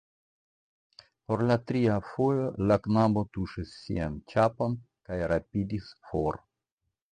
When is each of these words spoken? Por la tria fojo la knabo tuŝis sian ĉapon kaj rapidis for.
Por 1.27 1.43
la 1.51 1.57
tria 1.71 1.97
fojo 2.13 2.47
la 2.71 2.79
knabo 2.87 3.25
tuŝis 3.37 3.75
sian 3.83 4.19
ĉapon 4.35 4.75
kaj 5.11 5.21
rapidis 5.35 5.95
for. 6.11 6.43